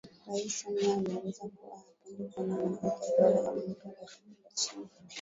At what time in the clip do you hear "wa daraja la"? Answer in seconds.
3.85-4.51